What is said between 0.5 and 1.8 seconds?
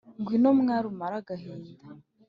mwali umare agahinda